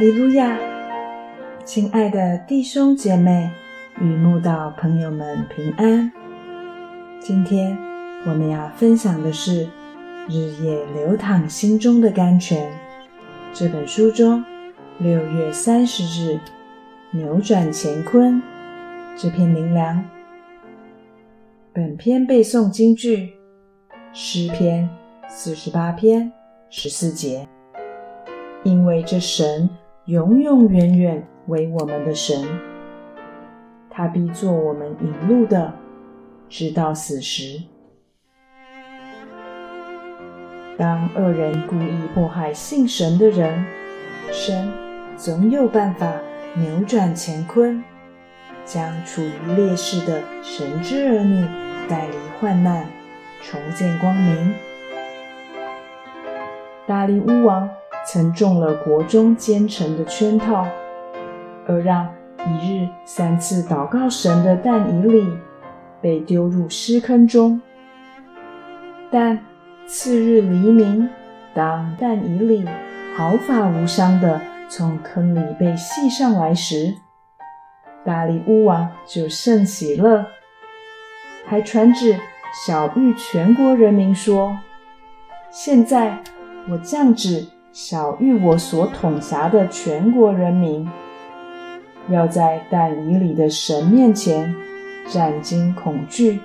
[0.00, 0.58] 哈利路亚！
[1.62, 3.50] 亲爱的弟兄姐妹
[4.00, 6.10] 与慕道朋友们平安。
[7.20, 7.76] 今天
[8.24, 9.66] 我们要分享的是
[10.26, 12.72] 《日夜流淌心中的甘泉》
[13.52, 14.42] 这本书中
[15.00, 16.40] 六月三十日
[17.10, 18.42] 扭转乾坤
[19.18, 20.02] 这篇灵粮。
[21.74, 23.34] 本篇背诵京剧
[24.14, 24.88] 诗篇
[25.28, 26.32] 四十八篇
[26.70, 27.46] 十四节。
[28.62, 29.68] 因为这神
[30.06, 32.42] 永永远远为我们的神，
[33.90, 35.72] 他必做我们引路的，
[36.48, 37.62] 直到死时。
[40.78, 43.64] 当恶人故意迫害信神的人，
[44.32, 44.72] 神
[45.16, 46.10] 总有办法
[46.56, 47.84] 扭转乾坤，
[48.64, 51.46] 将处于劣势的神之儿女
[51.88, 52.86] 带离患难，
[53.42, 54.54] 重见光明。
[56.86, 57.68] 大力乌王。
[58.04, 60.66] 曾中了国中奸臣的圈套，
[61.66, 65.32] 而让一日三次祷告神的但以理
[66.00, 67.60] 被丢入尸坑中。
[69.10, 69.38] 但
[69.86, 71.08] 次日黎明，
[71.54, 72.64] 当但以理
[73.16, 76.94] 毫发无伤地从坑里被系上来时，
[78.04, 80.24] 大力乌王就甚喜乐，
[81.46, 82.18] 还传旨
[82.66, 84.58] 晓谕全国人民说
[85.52, 86.18] ：“现在
[86.70, 90.88] 我降旨。”小玉我所统辖的全国人民，
[92.08, 94.52] 要在但以里的神面前
[95.06, 96.40] 战惊恐惧，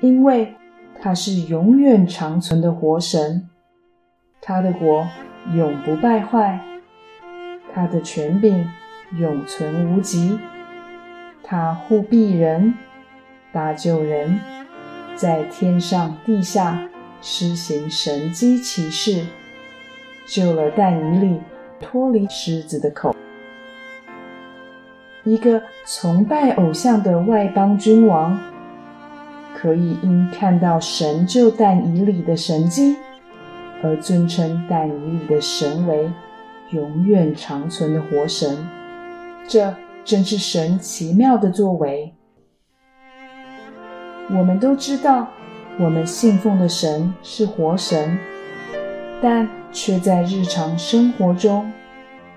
[0.00, 0.54] 因为
[1.00, 3.48] 他是永远长存的活神，
[4.40, 5.04] 他的国
[5.52, 6.60] 永不败坏，
[7.74, 8.64] 他的权柄
[9.18, 10.38] 永存无极，
[11.42, 12.72] 他护庇人，
[13.52, 14.38] 搭救人，
[15.16, 16.88] 在天上地下
[17.20, 19.24] 施行神机骑士。
[20.30, 21.40] 救了但以里
[21.80, 23.12] 脱离狮子的口。
[25.24, 28.38] 一个崇拜偶像的外邦君王，
[29.56, 32.96] 可以因看到神救但以里的神迹，
[33.82, 36.08] 而尊称但以里的神为
[36.70, 38.56] 永远长存的活神。
[39.48, 39.74] 这
[40.04, 42.14] 正是神奇妙的作为。
[44.30, 45.26] 我们都知道，
[45.80, 48.16] 我们信奉的神是活神，
[49.22, 49.48] 但。
[49.72, 51.70] 却在日常生活中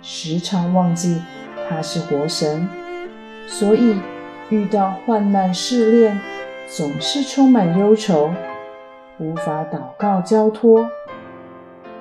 [0.03, 1.19] 时常忘记
[1.67, 2.69] 他是活神，
[3.47, 3.99] 所以
[4.49, 6.21] 遇到患难试炼，
[6.67, 8.29] 总是充满忧愁，
[9.17, 10.87] 无法祷告交托。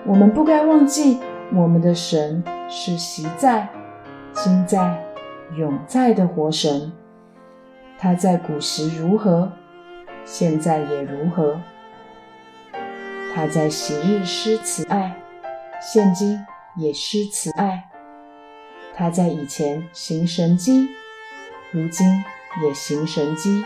[0.05, 1.19] 我们不该忘记，
[1.55, 3.67] 我们的神是习在、
[4.33, 5.03] 今在、
[5.57, 6.93] 永在的活神。
[7.97, 9.51] 他在古时如何，
[10.27, 11.59] 现在也如何。
[13.35, 15.17] 他在昔日施慈爱。
[15.81, 16.39] 现今
[16.77, 17.89] 也施慈爱，
[18.95, 20.89] 他在以前行神迹，
[21.73, 22.07] 如今
[22.63, 23.65] 也行神迹。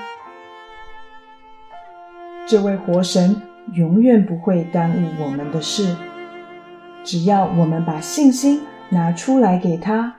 [2.47, 5.94] 这位活神永远不会耽误我们的事，
[7.04, 10.16] 只要我们把信心拿出来给他，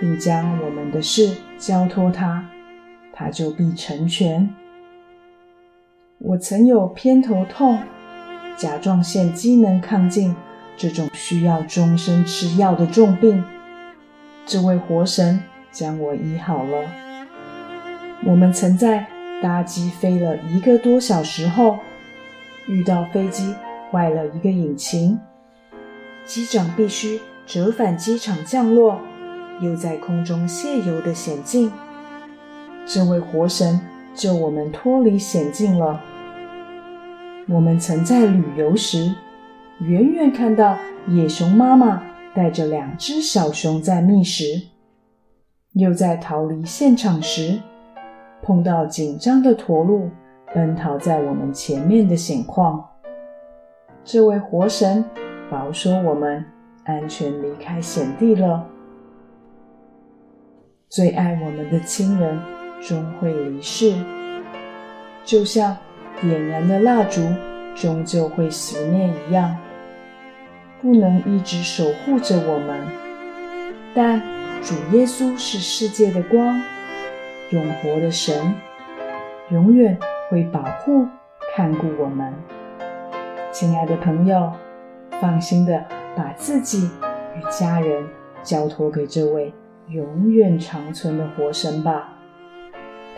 [0.00, 2.42] 并将我们的事交托他，
[3.12, 4.48] 他就必成全。
[6.18, 7.78] 我曾有偏头痛、
[8.62, 10.32] 甲状腺机能亢进。
[10.76, 13.44] 这种需要终身吃药的重病，
[14.46, 15.40] 这位活神
[15.72, 16.88] 将我医好了。
[18.24, 19.06] 我们曾在
[19.42, 21.78] 搭机飞了一个多小时后，
[22.68, 23.52] 遇到飞机
[23.90, 25.18] 坏了一个引擎，
[26.24, 28.98] 机长必须折返机场降落，
[29.60, 31.70] 又在空中卸油的险境。
[32.86, 33.78] 这位活神
[34.14, 36.00] 救我们脱离险境了。
[37.52, 39.14] 我们曾在旅游时。
[39.80, 40.76] 远远看到
[41.08, 42.00] 野熊妈妈
[42.34, 44.44] 带着两只小熊在觅食，
[45.72, 47.58] 又在逃离现场时
[48.42, 50.08] 碰到紧张的驼鹿
[50.54, 52.88] 奔逃在我们前面的险况。
[54.04, 55.04] 这位活神
[55.50, 56.44] 保说我们
[56.84, 58.64] 安全离开险地了。
[60.88, 62.38] 最爱我们的亲人
[62.80, 63.96] 终会离世，
[65.24, 65.76] 就像
[66.20, 67.20] 点燃的蜡烛
[67.74, 69.56] 终究会熄灭一样。
[70.80, 72.80] 不能一直守护着我们，
[73.94, 74.20] 但
[74.60, 76.60] 主耶稣是世界的光，
[77.50, 78.52] 永活的神，
[79.50, 79.96] 永远
[80.28, 81.06] 会保护、
[81.54, 82.34] 看顾我们。
[83.52, 84.52] 亲爱的朋友，
[85.20, 85.84] 放心的
[86.16, 86.90] 把自己
[87.36, 88.04] 与家人
[88.42, 89.54] 交托给这位
[89.88, 92.14] 永远长存的活神吧，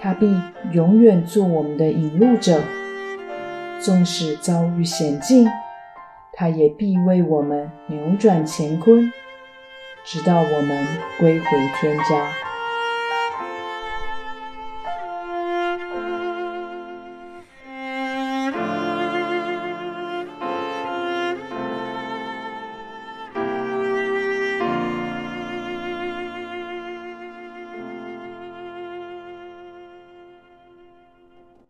[0.02, 0.26] 他必
[0.73, 2.61] 永远做我们的引路者，
[3.85, 5.47] 纵使遭遇险境。
[6.33, 9.13] 他也必为我们扭转乾坤，
[10.05, 10.87] 直到我们
[11.21, 11.47] 归回
[11.81, 12.44] 天家。